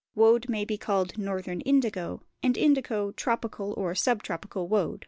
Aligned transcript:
Woad 0.15 0.49
may 0.49 0.65
be 0.65 0.79
called 0.79 1.15
northern 1.19 1.61
indigo; 1.61 2.23
and 2.41 2.57
indigo 2.57 3.11
tropical 3.11 3.75
or 3.77 3.93
sub 3.93 4.23
tropical 4.23 4.67
woad. 4.67 4.99